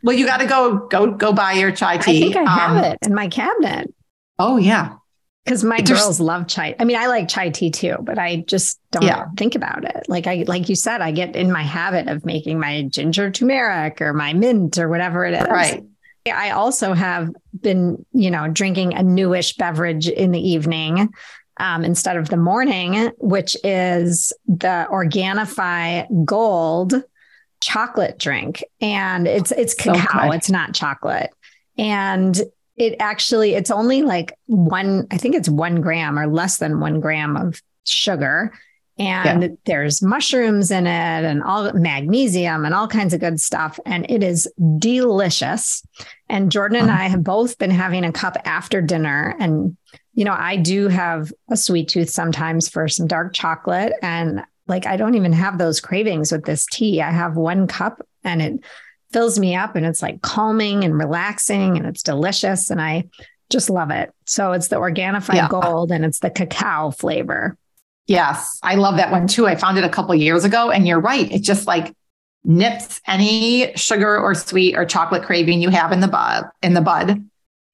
[0.04, 2.18] Well, you got to go go go buy your chai tea.
[2.18, 3.92] I think I have um, it in my cabinet.
[4.38, 4.98] Oh yeah.
[5.44, 6.76] Because my girls love chai.
[6.80, 9.26] I mean, I like chai tea too, but I just don't Yeah.
[9.38, 10.06] think about it.
[10.08, 14.00] Like I, like you said, I get in my habit of making my ginger turmeric
[14.00, 15.48] or my mint or whatever it is.
[15.50, 15.84] Right.
[16.32, 21.10] I also have been, you know, drinking a newish beverage in the evening
[21.60, 26.94] um, instead of the morning, which is the Organifi Gold
[27.62, 30.32] chocolate drink, and it's it's cacao.
[30.32, 31.32] it's not chocolate,
[31.78, 32.40] and
[32.76, 35.08] it actually it's only like one.
[35.12, 38.54] I think it's one gram or less than one gram of sugar.
[39.00, 40.90] And there's mushrooms in it
[41.24, 43.80] and all magnesium and all kinds of good stuff.
[43.86, 45.84] And it is delicious.
[46.30, 46.98] And Jordan and Mhm.
[46.98, 49.36] I have both been having a cup after dinner.
[49.40, 49.78] And,
[50.18, 53.94] you know, I do have a sweet tooth sometimes for some dark chocolate.
[54.02, 57.04] And like, I don't even have those cravings with this tea.
[57.04, 58.60] I have one cup and it
[59.14, 62.72] fills me up and it's like calming and relaxing and it's delicious.
[62.72, 63.04] And I
[63.52, 64.12] just love it.
[64.26, 65.50] So it's the Organifi Yeah.
[65.50, 67.56] Gold and it's the cacao flavor.
[68.08, 69.46] Yes, I love that one too.
[69.46, 71.32] I found it a couple years ago, and you're right.
[71.32, 71.94] It just like
[72.44, 76.82] nips any sugar or sweet or chocolate craving you have in the bud in the
[76.82, 77.24] bud.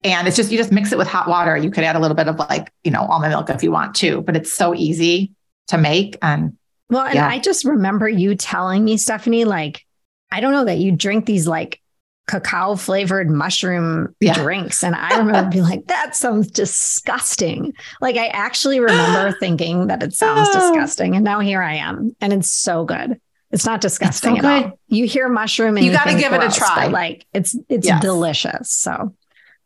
[0.04, 1.56] And it's just you just mix it with hot water.
[1.56, 3.94] You could add a little bit of like, you know, almond milk if you want
[3.96, 5.32] to, but it's so easy
[5.68, 6.16] to make.
[6.22, 6.56] And
[6.90, 7.26] Well, and Yeah.
[7.28, 9.84] I just remember you telling me, Stephanie, like,
[10.30, 11.80] I don't know that you drink these like
[12.26, 14.34] cacao flavored mushroom Yeah.
[14.34, 14.84] drinks.
[14.84, 17.72] And I remember being like, that sounds disgusting.
[18.00, 20.58] Like, I actually remember thinking that it sounds Oh.
[20.60, 21.16] disgusting.
[21.16, 22.14] And now here I am.
[22.20, 23.20] And it's so good.
[23.50, 24.64] It's not disgusting so at good.
[24.70, 24.78] all.
[24.88, 26.88] You hear mushroom and You you, gotta give it a try.
[26.88, 28.02] Like it's it's Yes.
[28.02, 28.70] delicious.
[28.70, 29.14] So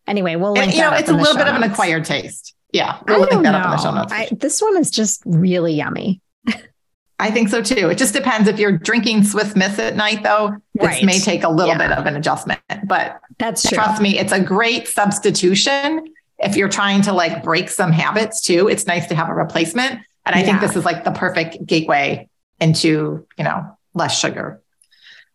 [0.08, 2.54] anyway, we'll link and, you know, it's a little bit of an acquired taste.
[2.72, 2.98] Yeah.
[3.06, 3.58] We'll link don't that know.
[3.58, 4.12] up in the show notes.
[4.12, 6.20] I, this one is just really yummy.
[7.20, 7.88] I think so too.
[7.88, 10.56] It just depends if you're drinking Swiss Miss at night, though.
[10.80, 11.00] Right.
[11.00, 11.88] This may take a little Yeah.
[11.88, 13.74] bit of an adjustment, but That's true.
[13.76, 16.04] trust me, it's a great substitution
[16.38, 18.68] if you're trying to like break some habits too.
[18.68, 22.28] It's nice to have a replacement, and I think this is like the perfect gateway
[22.60, 24.62] into you know less sugar.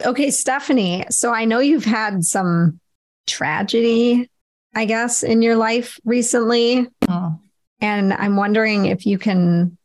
[0.05, 1.05] Okay, Stephanie.
[1.09, 2.79] So I know you've had some
[3.27, 4.29] tragedy,
[4.75, 6.87] I guess, in your life recently.
[7.03, 7.39] Mm.
[7.81, 9.77] And I'm wondering if you can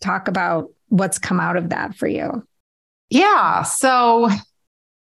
[0.00, 2.46] talk about what's come out of that for you.
[3.10, 4.30] Yeah, so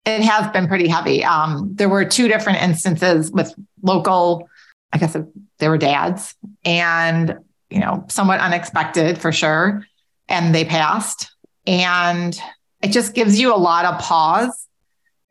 [0.05, 1.23] it has been pretty heavy.
[1.23, 4.49] Um, there were two different instances with local,
[4.93, 5.15] I guess
[5.59, 7.37] they were dads, and
[7.69, 9.85] you know, somewhat unexpected for sure.
[10.29, 11.29] And they passed,
[11.65, 12.39] and
[12.81, 14.67] it just gives you a lot of pause.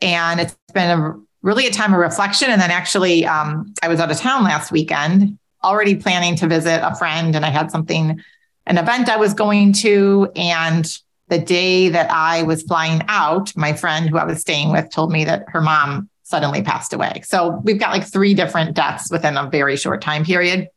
[0.03, 1.15] And it's been a
[1.47, 2.51] really a time of reflection.
[2.51, 6.85] And then actually, um, I was out of town last weekend, already planning to visit
[6.85, 8.21] a friend, and I had something,
[8.67, 10.85] an event I was going to, and
[11.29, 15.13] the day that I was flying out, my friend who I was staying with told
[15.13, 17.23] me that her mom suddenly passed away.
[17.25, 20.69] So we've got like three different deaths within a very short time period.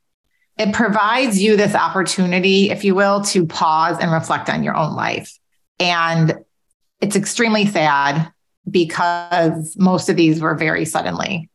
[0.60, 4.96] It provides you this opportunity, if you will, to pause and reflect on your own
[4.96, 5.36] life.
[5.80, 6.36] And
[7.02, 8.32] it's extremely sad
[8.70, 11.50] because most of these were very suddenly.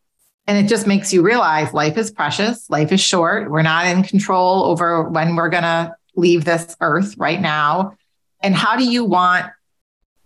[0.46, 3.50] And it just makes you realize life is precious, life is short.
[3.50, 7.96] We're not in control over when we're going to leave this earth right now
[8.44, 9.46] and how do you want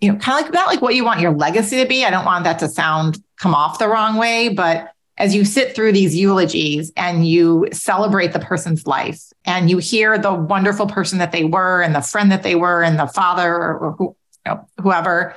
[0.01, 2.11] you know kind of like not like what you want your legacy to be i
[2.11, 5.92] don't want that to sound come off the wrong way but as you sit through
[5.92, 11.33] these eulogies and you celebrate the person's life and you hear the wonderful person that
[11.33, 14.68] they were and the friend that they were and the father or, who, you know,
[14.81, 15.35] whoever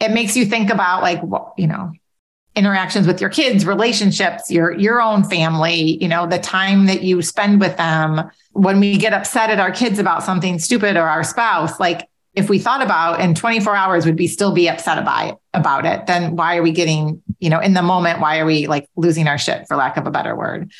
[0.00, 1.20] it makes you think about like
[1.56, 1.92] you know
[2.56, 7.22] interactions with your kids relationships your your own family you know the time that you
[7.22, 8.30] spend with them.
[8.52, 12.48] When we get upset at our kids about something stupid or our spouse like if
[12.48, 16.06] we thought about in 24 hours would we still be upset about it, about it
[16.06, 19.28] then why are we getting you know in the moment why are we like losing
[19.28, 20.70] our shit for lack of a better word?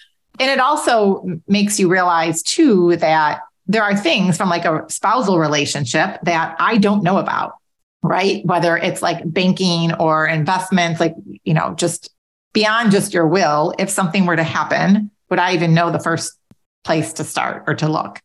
[0.40, 5.38] And it also makes you realize too that there are things from like a spousal
[5.38, 7.54] relationship that i don't know about
[8.02, 12.11] right whether it's like banking or investments like you know just
[12.52, 16.38] beyond just your will if something were to happen would i even know the first
[16.84, 18.20] place to start or to look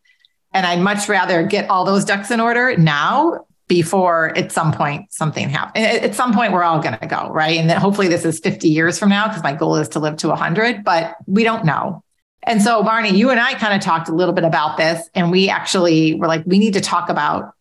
[0.54, 5.12] and I'd much rather get all those ducks in order now before at some point
[5.12, 5.86] something happens.
[5.86, 7.58] At some point, we're all going to go, right?
[7.58, 10.18] And then hopefully this is 50 years from now because my goal is to live
[10.18, 12.04] to 100, but we don't know.
[12.44, 15.32] And so, Marnie, you and I kind of talked a little bit about this, and
[15.32, 17.54] we actually were like, we need to talk about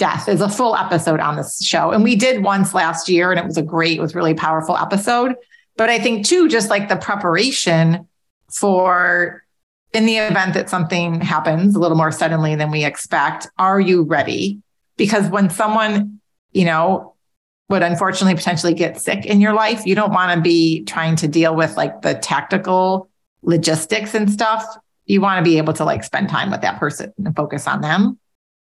[0.00, 1.92] death is a full episode on this show.
[1.92, 4.76] And we did once last year, and it was a great, it was really powerful
[4.76, 5.36] episode.
[5.76, 8.08] But I think, too, just like the preparation
[8.50, 9.44] for
[9.92, 14.02] in the event that something happens a little more suddenly than we expect, are you
[14.02, 14.62] ready?
[14.96, 16.20] Because when someone,
[16.52, 17.14] you know,
[17.68, 21.28] would unfortunately potentially get sick in your life, you don't want to be trying to
[21.28, 23.10] deal with like the tactical
[23.42, 24.64] logistics and stuff.
[25.06, 27.80] you want to be able to like spend time with that person and focus on
[27.80, 28.18] them.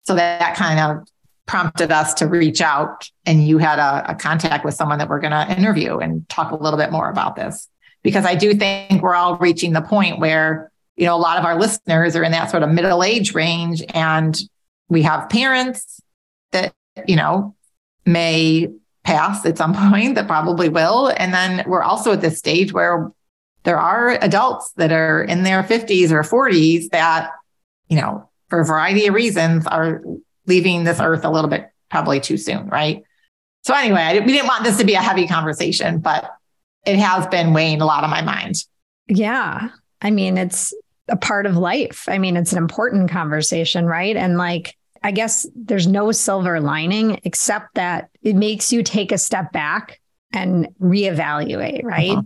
[0.04, 1.08] So that, that kind of
[1.50, 5.20] prompted us to reach out and you had a, a contact with someone that we're
[5.20, 7.68] going to interview and talk a little bit more about this.
[8.04, 11.46] Because i do think we're all reaching the point where you know a lot of
[11.46, 14.40] our listeners are in that sort of middle age range and
[14.90, 16.00] we have parents
[16.52, 16.72] that
[17.08, 17.56] you know
[18.06, 18.70] may
[19.04, 21.12] pass at some point that probably will.
[21.18, 23.12] And then we're also at this stage where
[23.64, 27.32] there are adults that are in their 50s or 40s that
[27.90, 30.04] you know for a variety of reasons are
[30.50, 33.04] leaving this earth a little bit probably too soon, right?
[33.64, 36.32] So anyway, we didn't want this to be a heavy conversation, but
[36.86, 38.56] it has been weighing a lot on my mind.
[39.08, 39.70] Yeah.
[40.02, 40.74] I mean, it's
[41.08, 42.06] a part of life.
[42.08, 44.16] I mean, it's an important conversation, right?
[44.16, 49.18] And like, I guess there's no silver lining except that it makes you take a
[49.18, 50.00] step back
[50.32, 52.12] and reevaluate, right?
[52.12, 52.22] Uh-huh.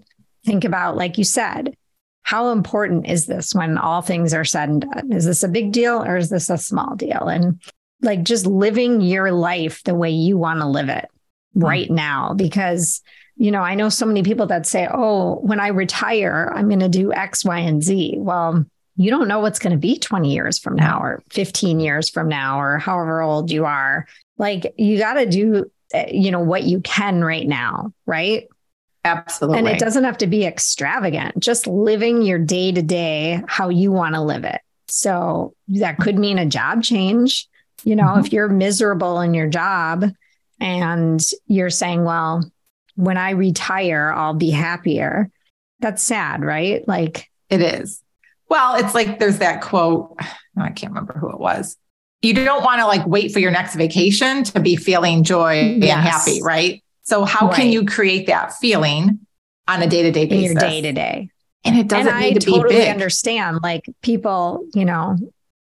[0.45, 1.76] Think about, like you said,
[2.24, 5.11] how important is this when all things are said and done?
[5.11, 7.28] Is this a big deal or is this a small deal?
[7.28, 7.61] And
[8.04, 11.10] like just living your life the way you want to live it
[11.56, 11.64] mm.
[11.64, 12.34] right now.
[12.34, 13.01] Because
[13.36, 16.80] you know i know so many people that say oh when i retire i'm going
[16.80, 18.16] to do x y and z.
[18.18, 22.10] Well you don't know what's going to be 20 years from now or 15 years
[22.10, 24.06] from now or however old you are.
[24.38, 28.47] Like you got to do eh, you know what you can right now right?
[29.06, 33.70] Absolutely and it doesn't have to be extravagant just living your day to day how
[33.70, 34.62] you want to live it.
[34.88, 37.47] So that could mean a job change
[37.84, 38.25] you know, mm-hmm.
[38.25, 40.05] if you're miserable in your job
[40.59, 42.49] and you're saying, well,
[42.95, 45.29] when I retire, I'll be happier.
[45.79, 46.88] That's sad, right?
[46.88, 48.01] Like it is.
[48.49, 50.17] Well, it's like there's that quote.
[50.57, 51.77] I can't remember who it was.
[52.21, 55.91] You don't want to like wait for your next vacation to be feeling joy yes.
[55.91, 56.84] and happy, right?
[57.01, 57.55] So how right.
[57.55, 59.19] can you create that feeling
[59.67, 60.51] on a day to day basis?
[60.51, 61.29] In your day to day.
[61.65, 62.89] And it doesn't and need I to totally be big.
[62.89, 63.59] understand.
[63.61, 65.17] Like people, you know,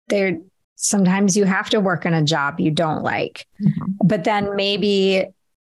[0.07, 0.39] they're
[0.83, 3.47] sometimes you have to work in a job you don't like.
[3.61, 3.91] Mm-hmm.
[4.03, 5.25] But then maybe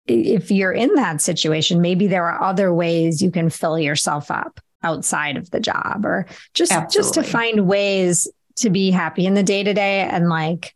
[0.06, 4.60] if you're in that situation, maybe there are other ways you can fill yourself up
[4.82, 6.98] outside of the job or just Absolutely.
[6.98, 10.74] just to find ways to be happy in the day to day and like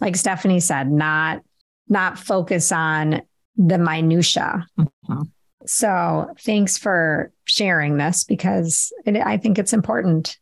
[0.00, 1.42] like Stephanie said, not
[1.88, 3.22] not focus on
[3.56, 4.66] the minutia.
[4.78, 5.22] Mm-hmm.
[5.66, 10.38] So thanks for sharing this because it, I think it's important.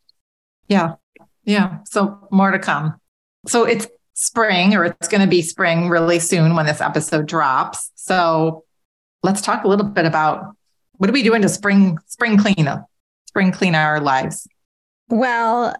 [0.67, 0.95] Yeah.
[1.43, 1.79] Yeah.
[1.85, 3.00] So more to come.
[3.47, 7.91] So it's spring, or it's going to be spring really soon when this episode drops.
[7.95, 8.63] So
[9.23, 10.55] let's talk a little bit about
[10.97, 12.85] what are we doing to spring spring clean up,
[13.25, 14.47] spring clean our lives.
[15.09, 15.75] Well,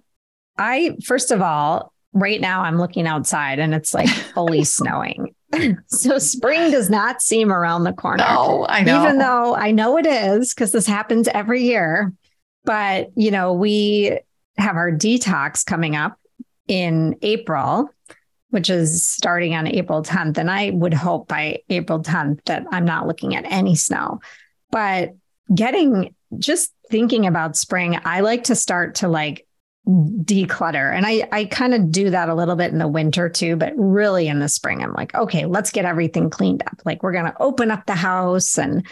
[0.58, 5.36] I first of all, right now I'm looking outside and it's like fully snowing.
[5.88, 8.24] so spring does not seem around the corner.
[8.24, 9.04] No, I know.
[9.04, 12.14] Even though I know it is because this happens every year.
[12.64, 14.20] But, you know, we
[14.58, 16.18] have our detox coming up
[16.68, 17.90] in April,
[18.50, 20.38] which is starting on April 10th.
[20.38, 24.20] And I would hope by April 10th that I'm not looking at any snow.
[24.72, 25.16] But
[25.54, 29.46] getting just thinking about spring, I like to start to like
[29.88, 30.94] declutter.
[30.96, 33.74] And I, I kind of do that a little bit in the winter too, but
[33.76, 36.82] really in the spring, I'm like, okay, let's get everything cleaned up.
[36.86, 38.86] Like we're going to open up the house and,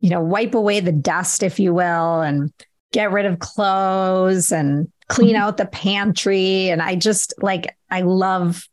[0.00, 2.52] you know, wipe away the dust, if you will, and
[2.92, 5.42] get rid of clothes and clean mm-hmm.
[5.42, 6.70] out the pantry.
[6.70, 8.68] And I just like, I love,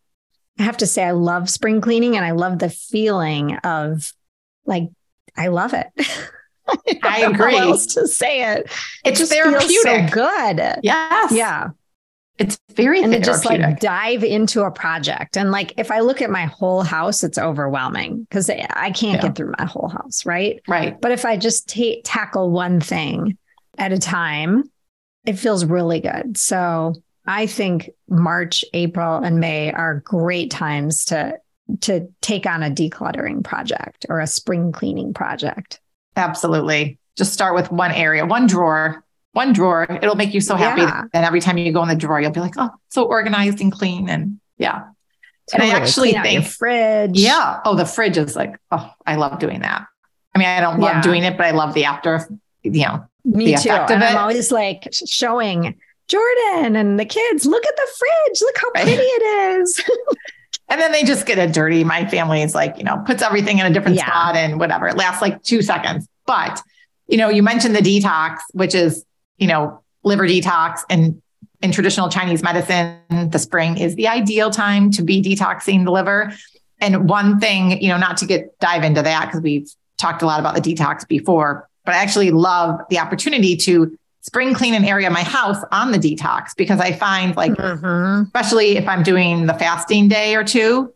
[0.59, 4.11] I have to say, I love spring cleaning and I love the feeling of
[4.65, 4.89] like,
[5.37, 5.87] I love it.
[6.67, 7.57] I, I agree.
[7.57, 8.71] else to say it.
[9.03, 9.69] It's it therapeutic.
[9.83, 10.79] so good.
[10.83, 11.31] Yes.
[11.31, 11.69] Yeah.
[12.37, 15.37] It's very and just like dive into a project.
[15.37, 19.21] And like if I look at my whole house, it's overwhelming because I can't yeah.
[19.21, 20.61] get through my whole house, right?
[20.67, 20.99] Right.
[20.99, 23.37] But if I just ta- tackle one thing
[23.77, 24.69] at a time,
[25.25, 26.37] it feels really good.
[26.37, 26.93] So
[27.25, 31.39] I think March, April, and May are great times to
[31.81, 35.79] to take on a decluttering project or a spring cleaning project.
[36.15, 36.99] Absolutely.
[37.15, 39.87] Just start with one area, one drawer, one drawer.
[39.89, 40.81] It'll make you so happy.
[40.81, 41.05] Yeah.
[41.13, 43.71] And every time you go in the drawer, you'll be like, oh, so organized and
[43.71, 44.09] clean.
[44.09, 44.83] And yeah.
[45.51, 45.69] Totally.
[45.69, 47.19] And I actually Clean think fridge.
[47.19, 47.61] Yeah.
[47.65, 49.85] Oh, the fridge is like, oh, I love doing that.
[50.33, 51.01] I mean, I don't love yeah.
[51.01, 52.27] doing it, but I love the after,
[52.65, 53.69] you know, me too.
[53.69, 55.75] And I'm always like showing
[56.07, 58.41] Jordan and the kids, look at the fridge.
[58.41, 59.81] Look how pretty it is.
[60.69, 61.83] and then they just get it dirty.
[61.83, 64.05] My family is like, you know, puts everything in a different yeah.
[64.05, 64.87] spot and whatever.
[64.87, 66.07] It lasts like two seconds.
[66.25, 66.61] But,
[67.07, 69.05] you know, you mentioned the detox, which is,
[69.37, 71.21] you know, liver detox and
[71.61, 76.31] in traditional Chinese medicine, the spring is the ideal time to be detoxing the liver.
[76.79, 80.25] And one thing, you know, not to get dive into that because we've talked a
[80.25, 84.83] lot about the detox before, but I actually love the opportunity to spring clean an
[84.83, 88.23] area of my house on the detox because I find like, mm-hmm.
[88.23, 90.91] especially if I'm doing the fasting day or two,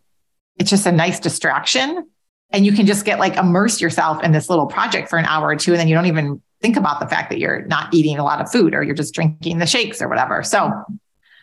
[0.57, 2.07] it's just a nice distraction.
[2.51, 5.47] And you can just get like immerse yourself in this little project for an hour
[5.47, 5.71] or two.
[5.71, 8.41] And then you don't even think about the fact that you're not eating a lot
[8.41, 10.41] of food or you're just drinking the shakes or whatever.
[10.41, 10.71] So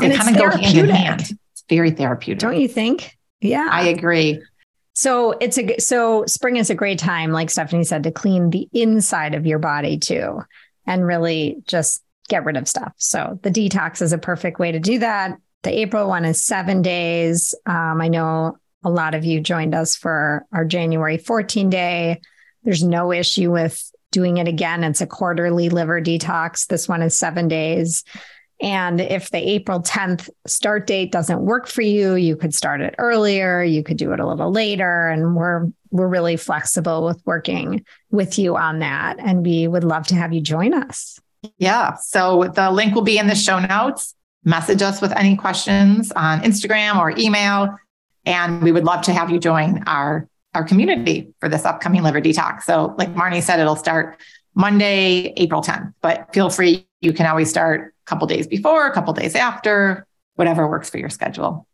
[0.00, 1.20] they kind of go hand in hand.
[1.52, 2.40] It's very therapeutic.
[2.40, 3.16] Don't you think?
[3.40, 3.68] Yeah.
[3.70, 4.42] I agree.
[4.96, 8.66] So it's a so spring is a great time, like Stephanie said, to clean the
[8.72, 10.40] inside of your body too,
[10.86, 12.94] and really just get rid of stuff.
[12.96, 15.36] So the detox is a perfect way to do that.
[15.64, 17.54] The April one is seven days.
[17.66, 22.22] Um, I know a lot of you joined us for our January 14 day.
[22.64, 24.82] There's no issue with doing it again.
[24.82, 26.68] It's a quarterly liver detox.
[26.68, 28.02] This one is seven days.
[28.60, 32.94] And if the April 10th start date doesn't work for you, you could start it
[32.98, 37.84] earlier, you could do it a little later and we're we're really flexible with working
[38.10, 41.18] with you on that and we would love to have you join us.
[41.58, 44.14] Yeah, so the link will be in the show notes.
[44.44, 47.76] Message us with any questions on Instagram or email
[48.24, 52.20] and we would love to have you join our our community for this upcoming liver
[52.20, 52.62] detox.
[52.62, 54.18] So like Marnie said it'll start
[54.54, 59.12] Monday, April 10th, but feel free you can always start couple days before, a couple
[59.12, 61.66] days after, whatever works for your schedule.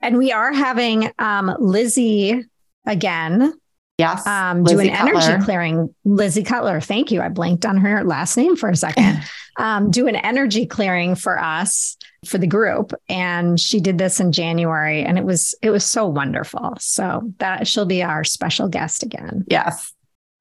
[0.00, 2.44] And we are having um, Lizzie
[2.86, 3.54] again.
[3.98, 4.26] Yes.
[4.26, 5.94] Um, do an energy clearing.
[6.04, 6.80] Lizzie Cutler.
[6.80, 7.20] Thank you.
[7.20, 9.22] I blanked on her last name for a second.
[9.58, 14.32] um, do an energy clearing for us for the group, and she did this in
[14.32, 16.76] January, and it was it was so wonderful.
[16.80, 19.44] So that she'll be our special guest again.
[19.48, 19.92] Yes.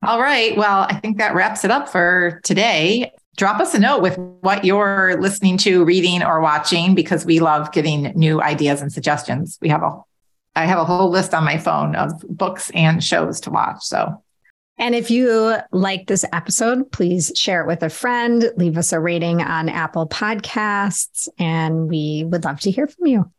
[0.04, 0.56] All right.
[0.56, 4.66] Well, I think that wraps it up for today drop us a note with what
[4.66, 9.58] you're listening to, reading, or watching because we love getting new ideas and suggestions.
[9.62, 10.02] We have a
[10.56, 13.82] I have a whole list on my phone of books and shows to watch.
[13.82, 14.22] So
[14.78, 19.00] and if you like this episode, please share it with a friend, leave us a
[19.00, 23.32] rating on Apple Podcasts, and we would love to hear from you.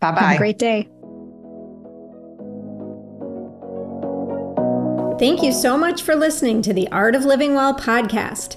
[0.00, 0.20] Bye bye.
[0.20, 0.88] Have a great day.
[5.18, 8.56] Thank you so much for listening to the Art of Living Well podcast.